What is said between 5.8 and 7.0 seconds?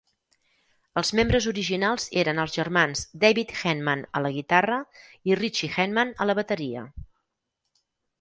Henman a la bateria.